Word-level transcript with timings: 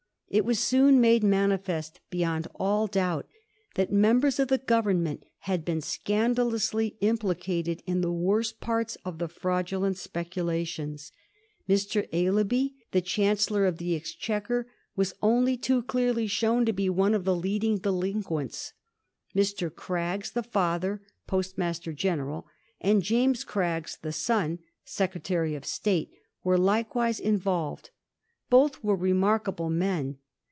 It 0.33 0.45
was 0.45 0.59
soon 0.59 1.01
made 1.01 1.25
manifest 1.25 1.99
beyond 2.09 2.47
all 2.55 2.87
doubt 2.87 3.27
that 3.75 3.91
members 3.91 4.39
of 4.39 4.47
the 4.47 4.57
Government 4.57 5.25
had 5.39 5.65
been 5.65 5.81
scandalously 5.81 6.95
implicated 7.01 7.83
in 7.85 7.99
the 7.99 8.13
worst 8.13 8.61
parts 8.61 8.95
of 9.03 9.17
the 9.17 9.27
fraudulent 9.27 9.97
speculations. 9.97 11.11
Mr. 11.67 12.07
Aislabie, 12.13 12.75
the 12.93 13.01
Chancellor 13.01 13.65
of 13.65 13.77
the 13.77 13.93
Exchequer, 13.93 14.67
was 14.95 15.13
only 15.21 15.57
too 15.57 15.83
clearly 15.83 16.27
shown 16.27 16.65
to 16.65 16.71
be 16.71 16.89
one 16.89 17.13
of 17.13 17.25
the 17.25 17.35
leading 17.35 17.77
delinquents. 17.79 18.71
Mr. 19.35 19.69
Craggs, 19.69 20.31
the 20.31 20.43
father, 20.43 21.01
Postmaster 21.27 21.91
General, 21.91 22.47
and 22.79 23.03
James 23.03 23.43
Craggs, 23.43 23.97
the 24.01 24.13
son, 24.13 24.59
Secretary 24.85 25.55
of 25.55 25.65
State, 25.65 26.09
were 26.41 26.57
likewise 26.57 27.19
in 27.19 27.37
volved. 27.37 27.89
Both 28.49 28.83
were 28.83 28.97
remarkable 28.97 29.69
men. 29.69 30.17